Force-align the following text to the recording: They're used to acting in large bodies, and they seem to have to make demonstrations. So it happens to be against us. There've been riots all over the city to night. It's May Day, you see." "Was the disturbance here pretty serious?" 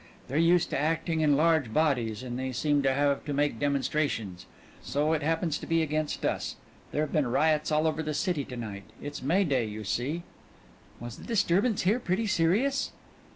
They're 0.27 0.35
used 0.39 0.71
to 0.71 0.79
acting 0.79 1.21
in 1.21 1.37
large 1.37 1.71
bodies, 1.71 2.23
and 2.23 2.39
they 2.39 2.53
seem 2.53 2.81
to 2.81 2.91
have 2.91 3.23
to 3.25 3.33
make 3.33 3.59
demonstrations. 3.59 4.47
So 4.81 5.13
it 5.13 5.21
happens 5.21 5.59
to 5.59 5.67
be 5.67 5.83
against 5.83 6.25
us. 6.25 6.55
There've 6.91 7.13
been 7.13 7.27
riots 7.27 7.71
all 7.71 7.85
over 7.85 8.01
the 8.01 8.15
city 8.15 8.43
to 8.45 8.57
night. 8.57 8.85
It's 8.99 9.21
May 9.21 9.43
Day, 9.43 9.65
you 9.65 9.83
see." 9.83 10.23
"Was 10.99 11.17
the 11.17 11.23
disturbance 11.23 11.83
here 11.83 11.99
pretty 11.99 12.25
serious?" 12.25 12.93